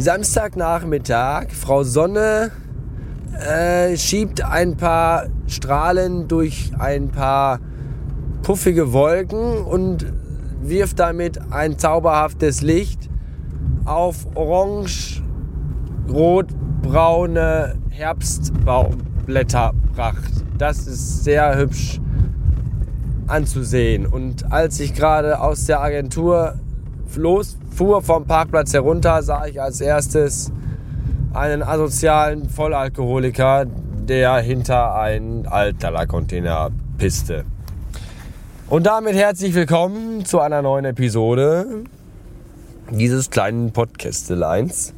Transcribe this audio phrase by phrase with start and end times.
[0.00, 1.50] Samstagnachmittag.
[1.50, 2.52] Frau Sonne
[3.36, 7.58] äh, schiebt ein paar Strahlen durch ein paar
[8.42, 10.06] puffige Wolken und
[10.62, 13.10] wirft damit ein zauberhaftes Licht
[13.86, 15.20] auf orange,
[16.08, 20.44] rot-braune Herbstbaumblätterpracht.
[20.58, 22.00] Das ist sehr hübsch
[23.26, 24.06] anzusehen.
[24.06, 26.54] Und als ich gerade aus der Agentur
[27.16, 30.50] losfuhr vom Parkplatz herunter, sah ich als erstes
[31.34, 33.66] einen asozialen Vollalkoholiker,
[34.08, 37.44] der hinter einen Altlader-Container piste.
[38.68, 41.84] Und damit herzlich willkommen zu einer neuen Episode
[42.90, 44.94] dieses kleinen Podcasteleins.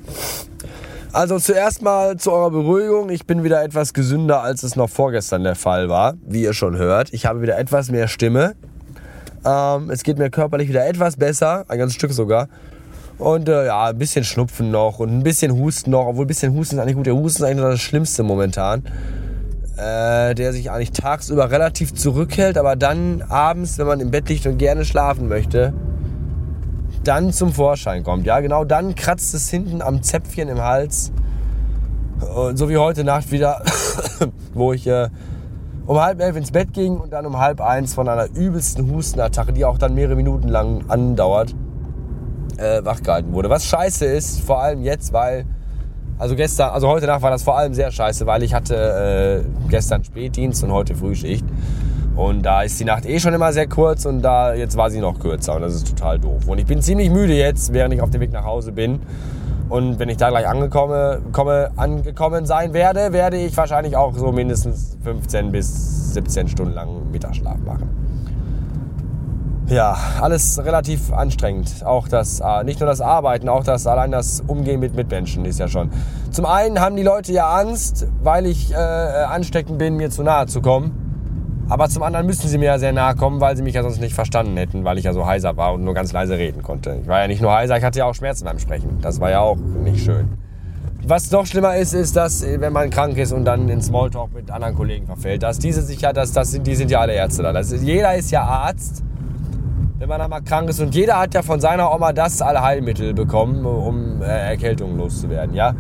[1.13, 3.11] Also zuerst mal zu eurer Beruhigung.
[3.11, 6.77] Ich bin wieder etwas gesünder, als es noch vorgestern der Fall war, wie ihr schon
[6.77, 7.13] hört.
[7.13, 8.55] Ich habe wieder etwas mehr Stimme.
[9.45, 12.49] Ähm, es geht mir körperlich wieder etwas besser, ein ganzes Stück sogar.
[13.19, 16.55] Und äh, ja, ein bisschen Schnupfen noch und ein bisschen Husten noch, obwohl ein bisschen
[16.55, 17.07] Husten ist eigentlich gut.
[17.07, 18.83] Der Husten ist eigentlich das Schlimmste momentan.
[19.77, 24.47] Äh, der sich eigentlich tagsüber relativ zurückhält, aber dann abends, wenn man im Bett liegt
[24.47, 25.73] und gerne schlafen möchte,
[27.03, 28.27] dann zum Vorschein kommt.
[28.27, 31.13] Ja, genau dann kratzt es hinten am Zäpfchen im Hals.
[32.35, 33.63] Und so wie heute Nacht wieder,
[34.55, 35.09] wo ich äh,
[35.91, 39.53] um halb elf ins Bett ging und dann um halb eins von einer übelsten Hustenattacke,
[39.53, 41.53] die auch dann mehrere Minuten lang andauert,
[42.59, 43.51] äh, wachgehalten wurde.
[43.51, 45.47] Was scheiße ist, vor allem jetzt, weil,
[46.17, 49.69] also gestern, also heute Nacht war das vor allem sehr scheiße, weil ich hatte äh,
[49.69, 51.45] gestern Spätdienst und heute Frühschicht.
[52.15, 55.01] Und da ist die Nacht eh schon immer sehr kurz und da jetzt war sie
[55.01, 56.47] noch kürzer und das ist total doof.
[56.47, 59.01] Und ich bin ziemlich müde jetzt, während ich auf dem Weg nach Hause bin.
[59.71, 64.33] Und wenn ich da gleich angekommen, komme, angekommen sein werde, werde ich wahrscheinlich auch so
[64.33, 67.89] mindestens 15 bis 17 Stunden lang Mittagsschlaf machen.
[69.69, 71.87] Ja, alles relativ anstrengend.
[71.87, 75.61] Auch das, äh, nicht nur das Arbeiten, auch das allein das Umgehen mit Mitmenschen ist
[75.61, 75.91] ja schon.
[76.33, 80.47] Zum einen haben die Leute ja Angst, weil ich äh, ansteckend bin, mir zu nahe
[80.47, 81.10] zu kommen.
[81.71, 84.01] Aber zum anderen müssen sie mir ja sehr nahe kommen, weil sie mich ja sonst
[84.01, 86.99] nicht verstanden hätten, weil ich ja so heiser war und nur ganz leise reden konnte.
[87.01, 88.99] Ich war ja nicht nur heiser, ich hatte ja auch Schmerzen beim Sprechen.
[89.01, 90.29] Das war ja auch nicht schön.
[91.07, 94.51] Was noch schlimmer ist, ist, dass wenn man krank ist und dann in Smalltalk mit
[94.51, 97.43] anderen Kollegen verfällt, dass diese sich ja, dass, das sind, die sind ja alle Ärzte
[97.43, 97.57] da.
[97.59, 99.05] Ist, jeder ist ja Arzt
[100.01, 100.81] wenn man einmal krank ist.
[100.81, 105.75] Und jeder hat ja von seiner Oma das Allheilmittel bekommen, um äh, Erkältungen loszuwerden, ja.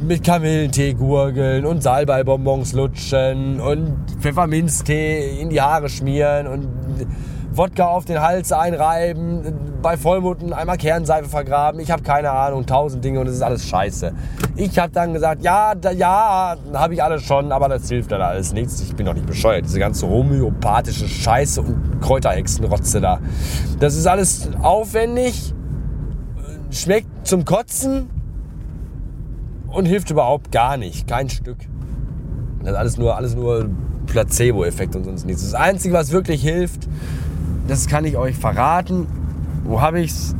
[0.00, 6.68] Mit Kamillentee gurgeln und Salbeibonbons lutschen und Pfefferminztee in die Haare schmieren und
[7.50, 11.80] Wodka auf den Hals einreiben, bei Vollmutten einmal Kernseife vergraben.
[11.80, 14.12] Ich habe keine Ahnung, tausend Dinge und es ist alles scheiße.
[14.56, 18.22] Ich habe dann gesagt, ja, da, ja, habe ich alles schon, aber das hilft dann
[18.22, 18.80] alles nichts.
[18.80, 19.64] Ich bin doch nicht bescheuert.
[19.64, 23.18] Diese ganze homöopathische Scheiße und Kräuterhexenrotze da.
[23.80, 25.52] Das ist alles aufwendig,
[26.70, 28.17] schmeckt zum Kotzen
[29.70, 31.06] und hilft überhaupt gar nicht.
[31.06, 31.58] Kein Stück.
[32.60, 33.68] Das ist alles nur, alles nur
[34.06, 35.42] Placebo-Effekt und sonst nichts.
[35.42, 36.88] Das Einzige, was wirklich hilft,
[37.66, 39.06] das kann ich euch verraten.
[39.64, 40.34] Wo habe ich's?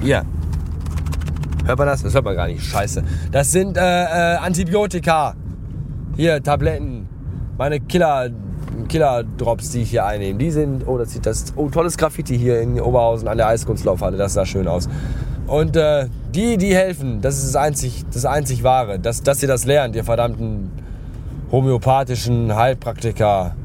[0.00, 0.24] Hier.
[1.64, 2.02] Hört man das?
[2.02, 2.62] Das hört man gar nicht.
[2.62, 3.04] Scheiße.
[3.30, 5.34] Das sind äh, äh, Antibiotika.
[6.16, 7.08] Hier, Tabletten.
[7.56, 8.30] Meine Killer,
[8.88, 10.38] Killer-Drops, die ich hier einnehme.
[10.38, 14.16] Die sind, oh, das sieht das, oh, tolles Graffiti hier in Oberhausen an der Eiskunstlaufhalle.
[14.16, 14.88] Das sah schön aus.
[15.50, 19.00] Und äh, die, die helfen, das ist das einzig, das einzig Wahre.
[19.00, 20.70] Dass, dass ihr das lernt, ihr verdammten
[21.50, 23.56] homöopathischen Heilpraktiker,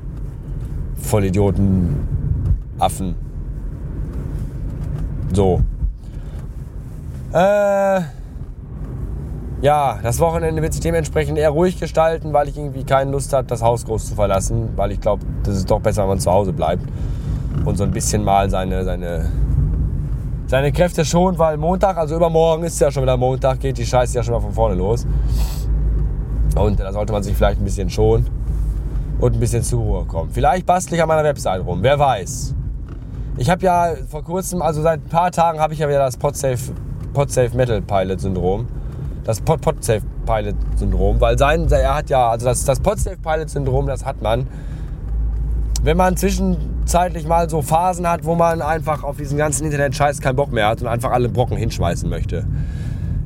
[0.96, 1.96] Vollidioten,
[2.80, 3.14] Affen.
[5.32, 5.62] So.
[7.32, 8.02] Äh,
[9.62, 13.48] ja, das Wochenende wird sich dementsprechend eher ruhig gestalten, weil ich irgendwie keine Lust habe,
[13.48, 16.32] das Haus groß zu verlassen, weil ich glaube, das ist doch besser, wenn man zu
[16.32, 16.84] Hause bleibt
[17.64, 19.30] und so ein bisschen mal seine, seine,
[20.48, 24.16] seine Kräfte schont, weil Montag, also übermorgen ist ja schon wieder Montag, geht die Scheiße
[24.16, 25.06] ja schon mal von vorne los.
[26.56, 28.28] Und da sollte man sich vielleicht ein bisschen schonen
[29.20, 30.30] und ein bisschen zur Ruhe kommen.
[30.32, 32.54] Vielleicht bastle ich an meiner Website rum, wer weiß.
[33.38, 36.16] Ich habe ja vor kurzem, also seit ein paar Tagen habe ich ja wieder das
[36.16, 36.72] Podsafe,
[37.14, 38.68] Podsafe Metal Pilot Syndrom.
[39.26, 43.50] Das Pod Podsafe Pilot Syndrom, weil sein, er hat ja, also das, das Podsafe Pilot
[43.50, 44.48] Syndrom, das hat man,
[45.82, 46.16] wenn man
[46.86, 50.68] zwischenzeitlich mal so Phasen hat, wo man einfach auf diesen ganzen Internet-Scheiß keinen Bock mehr
[50.68, 52.46] hat und einfach alle Brocken hinschmeißen möchte.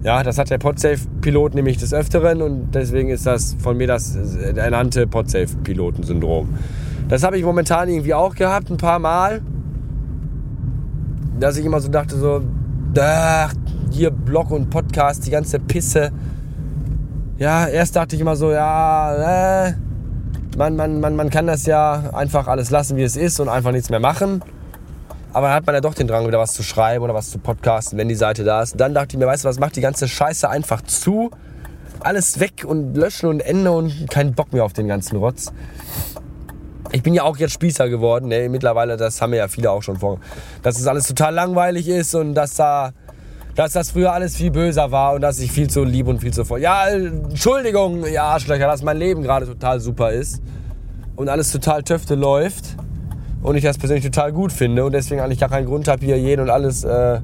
[0.01, 4.15] Ja, das hat der Podsafe-Pilot nämlich des Öfteren und deswegen ist das von mir das
[4.15, 6.57] ernannte Podsafe-Piloten-Syndrom.
[7.09, 9.41] Das habe ich momentan irgendwie auch gehabt, ein paar Mal
[11.39, 12.41] dass ich immer so dachte, so,
[12.99, 13.53] ach,
[13.91, 16.11] hier Blog und Podcast, die ganze Pisse.
[17.37, 19.73] Ja, erst dachte ich immer so, ja, äh,
[20.59, 23.71] man, man, man, man kann das ja einfach alles lassen, wie es ist und einfach
[23.71, 24.43] nichts mehr machen.
[25.31, 27.39] Aber dann hat man ja doch den Drang, wieder was zu schreiben oder was zu
[27.39, 28.77] podcasten, wenn die Seite da ist.
[28.77, 31.31] Dann dachte ich mir, weißt du was, mach die ganze Scheiße einfach zu.
[32.01, 35.53] Alles weg und löschen und Ende und keinen Bock mehr auf den ganzen Rotz.
[36.91, 38.27] Ich bin ja auch jetzt Spießer geworden.
[38.27, 38.49] Ne?
[38.49, 40.19] Mittlerweile, das haben mir ja viele auch schon vor.
[40.61, 42.91] Dass es alles total langweilig ist und dass da
[43.59, 46.31] dass das früher alles viel böser war und dass ich viel zu lieb und viel
[46.31, 46.61] zu voll.
[46.61, 50.41] Ja, Entschuldigung, ja, Arschlöcher, dass mein Leben gerade total super ist
[51.17, 52.77] und alles total töfte läuft
[53.41, 56.17] und ich das persönlich total gut finde und deswegen eigentlich gar keinen Grund habe, hier
[56.17, 57.19] jeden und alles äh,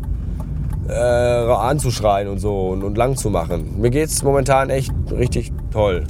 [0.89, 3.79] äh, anzuschreien und so und, und lang zu machen.
[3.79, 6.03] Mir geht es momentan echt richtig toll.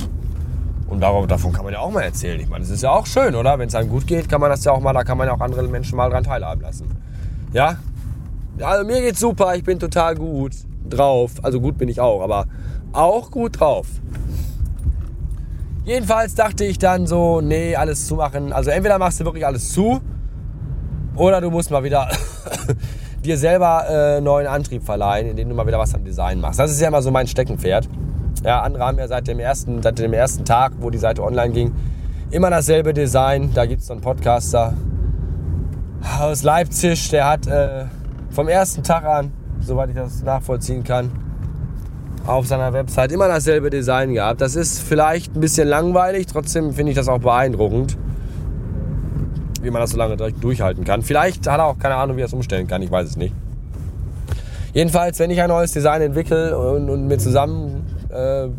[0.88, 2.40] Und darauf, davon kann man ja auch mal erzählen.
[2.40, 3.60] Ich meine, es ist ja auch schön, oder?
[3.60, 5.36] Wenn es einem gut geht, kann man das ja auch mal, da kann man ja
[5.36, 6.88] auch andere Menschen mal dran teilhaben lassen.
[7.54, 7.78] Ja?
[8.62, 10.54] Also mir geht's super, ich bin total gut
[10.90, 11.32] drauf.
[11.42, 12.46] Also gut bin ich auch, aber
[12.94, 13.88] auch gut drauf.
[15.84, 18.54] Jedenfalls dachte ich dann so, nee, alles zu machen.
[18.54, 20.02] Also entweder machst du wirklich alles zu
[21.16, 22.10] oder du musst mal wieder
[23.24, 26.60] dir selber äh, neuen Antrieb verleihen, indem du mal wieder was am Design machst.
[26.60, 27.88] Das ist ja immer so mein Steckenpferd.
[28.44, 31.52] Ja, andere haben ja seit dem ersten, seit dem ersten Tag, wo die Seite online
[31.52, 31.72] ging,
[32.32, 33.52] immer dasselbe Design.
[33.54, 34.74] Da gibt es so einen Podcaster
[36.20, 37.86] aus Leipzig, der hat äh,
[38.36, 41.10] vom ersten Tag an, soweit ich das nachvollziehen kann,
[42.28, 44.42] auf seiner Website immer dasselbe Design gehabt.
[44.42, 47.98] Das ist vielleicht ein bisschen langweilig, trotzdem finde ich das auch beeindruckend,
[49.62, 51.02] wie man das so lange durchhalten kann.
[51.02, 53.34] Vielleicht hat er auch keine Ahnung, wie er es umstellen kann, ich weiß es nicht.
[54.74, 58.50] Jedenfalls, wenn ich ein neues Design entwickle und, und mir zusammen äh,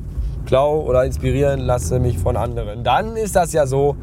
[0.47, 3.97] klau oder inspirieren lasse mich von anderen, dann ist das ja so,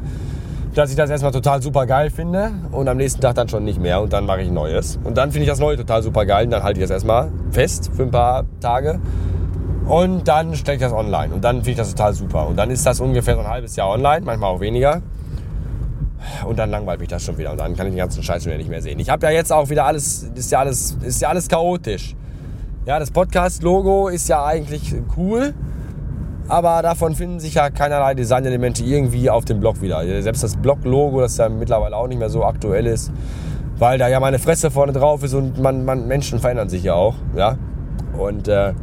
[0.74, 3.80] dass ich das erstmal total super geil finde und am nächsten Tag dann schon nicht
[3.80, 4.98] mehr und dann mache ich Neues.
[5.04, 7.30] Und dann finde ich das Neue total super geil und dann halte ich das erstmal
[7.50, 9.00] fest für ein paar Tage
[9.86, 11.34] und dann stelle ich das online.
[11.34, 12.46] Und dann finde ich das total super.
[12.48, 15.02] Und dann ist das ungefähr so ein halbes Jahr online, manchmal auch weniger.
[16.46, 17.52] Und dann langweilt mich das schon wieder.
[17.52, 18.98] Und dann kann ich den ganzen Scheiß wieder nicht mehr sehen.
[18.98, 22.16] Ich habe ja jetzt auch wieder alles, ist ja alles, ist ja alles chaotisch.
[22.86, 25.54] Ja, das Podcast-Logo ist ja eigentlich cool.
[26.48, 30.04] Aber davon finden sich ja keinerlei Designelemente irgendwie auf dem Blog wieder.
[30.22, 33.10] Selbst das Blog-Logo, das ja mittlerweile auch nicht mehr so aktuell ist,
[33.78, 36.94] weil da ja meine Fresse vorne drauf ist und man, man Menschen verändern sich ja
[36.94, 37.14] auch.
[37.34, 37.56] Ja?
[38.18, 38.74] Und äh,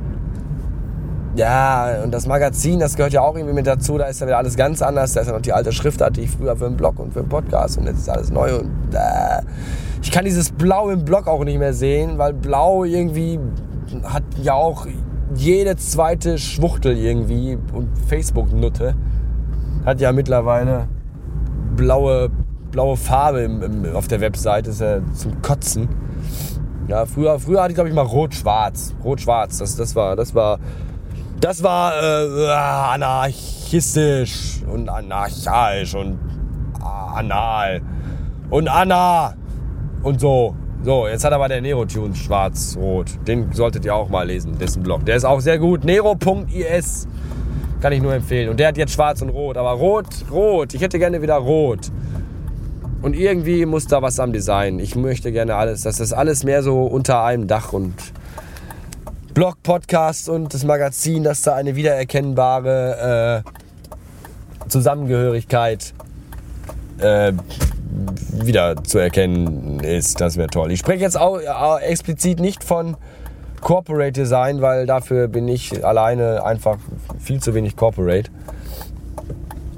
[1.36, 3.98] ja, und das Magazin, das gehört ja auch irgendwie mit dazu.
[3.98, 5.14] Da ist ja wieder alles ganz anders.
[5.14, 7.20] Da ist ja noch die alte Schriftart, die ich früher für einen Blog und für
[7.20, 8.60] einen Podcast und jetzt ist alles neu.
[8.60, 9.42] Und äh,
[10.02, 13.40] ich kann dieses Blau im Blog auch nicht mehr sehen, weil Blau irgendwie
[14.04, 14.88] hat ja auch
[15.36, 18.96] jede zweite Schwuchtel irgendwie und Facebook-Nutte
[19.86, 20.88] hat ja mittlerweile
[21.76, 22.30] blaue,
[22.72, 24.70] blaue Farbe im, im, auf der Webseite.
[24.70, 25.90] ist ja zum Kotzen.
[26.88, 28.94] Ja, früher, früher hatte ich glaube ich mal rot-schwarz.
[29.04, 30.60] Rot-schwarz, das, das war, das war
[31.42, 32.52] das war äh,
[32.94, 36.20] anarchistisch und anarchaisch und
[36.84, 37.82] anal
[38.52, 39.34] und Anna
[40.04, 40.56] und so.
[40.84, 43.12] So, jetzt hat aber der Nero-Tune schwarz-rot.
[43.28, 45.06] Den solltet ihr auch mal lesen, dessen Blog.
[45.06, 45.84] Der ist auch sehr gut.
[45.84, 47.08] Nero.is
[47.82, 48.50] kann ich nur empfehlen.
[48.50, 49.58] Und der hat jetzt schwarz und rot.
[49.58, 50.74] Aber rot, rot.
[50.74, 51.92] Ich hätte gerne wieder rot.
[53.04, 54.80] Und irgendwie muss da was am Design.
[54.80, 57.94] Ich möchte gerne alles, dass das alles mehr so unter einem Dach und
[59.36, 65.94] Blog, Podcast und das Magazin, dass da eine wiedererkennbare äh, Zusammengehörigkeit
[66.98, 67.34] äh,
[68.32, 70.22] wieder zu erkennen ist.
[70.22, 70.72] Das wäre toll.
[70.72, 72.98] Ich spreche jetzt auch explizit nicht von
[73.62, 76.78] Corporate Design, weil dafür bin ich alleine einfach
[77.20, 78.30] viel zu wenig Corporate.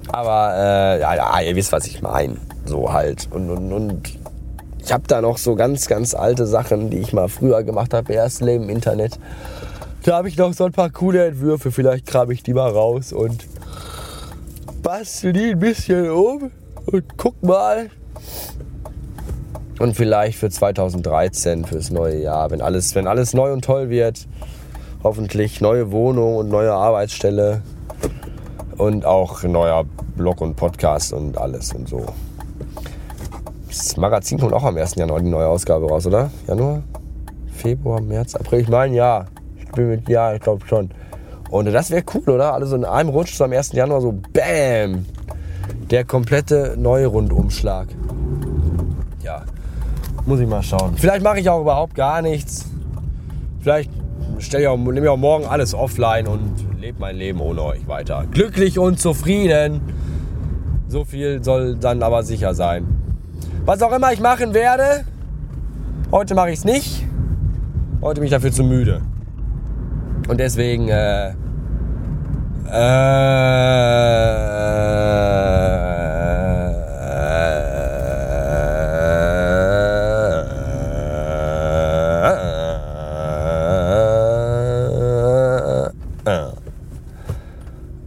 [0.08, 2.38] Aber äh, ja, ihr wisst, was ich meine.
[2.66, 3.28] So halt.
[3.32, 4.18] Und, und, und
[4.84, 8.14] ich habe da noch so ganz, ganz alte Sachen, die ich mal früher gemacht habe,
[8.14, 9.20] erst Leben im Internet.
[10.04, 11.72] Da habe ich noch so ein paar coole Entwürfe.
[11.72, 13.48] Vielleicht grabe ich die mal raus und
[14.82, 16.52] bastel die ein bisschen um
[16.86, 17.90] und guck mal.
[19.80, 24.28] Und vielleicht für 2013, fürs neue Jahr, wenn alles, wenn alles neu und toll wird,
[25.04, 27.62] hoffentlich neue Wohnung und neue Arbeitsstelle
[28.78, 32.06] und auch neuer Blog und Podcast und alles und so.
[33.68, 34.96] Das Magazin kommt auch am 1.
[34.96, 36.30] Januar die neue Ausgabe raus, oder?
[36.48, 36.84] Januar?
[37.54, 38.62] Februar, März, April?
[38.62, 39.26] Ich meine, ja.
[39.58, 40.92] Ich bin mit, ja, ich glaube schon.
[41.50, 42.54] Und das wäre cool, oder?
[42.54, 43.74] Alle so in einem Rutsch so am 1.
[43.74, 45.06] Januar so BAM!
[45.94, 47.88] Der komplette neue Rundumschlag.
[49.22, 49.44] Ja,
[50.26, 50.96] muss ich mal schauen.
[50.98, 52.66] Vielleicht mache ich auch überhaupt gar nichts.
[53.60, 53.92] Vielleicht
[54.40, 57.88] stelle ich auch, nehme ich auch morgen alles offline und lebe mein Leben ohne euch
[57.88, 58.26] weiter.
[58.32, 59.82] Glücklich und zufrieden.
[60.88, 62.88] So viel soll dann aber sicher sein.
[63.64, 65.06] Was auch immer ich machen werde,
[66.12, 67.06] heute mache ich es nicht.
[68.02, 69.02] Heute bin ich dafür zu müde.
[70.28, 71.34] Und deswegen äh,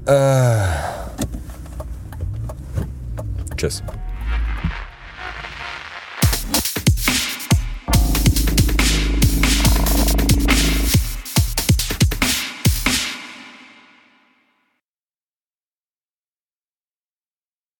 [0.07, 0.59] Äh.
[3.57, 3.83] Tschüss.